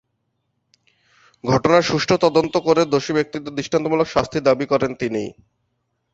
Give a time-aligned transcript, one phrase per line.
[1.43, 5.23] ঘটনার সুষ্ঠু তদন্ত করে দোষী ব্যক্তিদের দৃষ্টান্তমূলক শাস্তি দাবি করেন তিনি।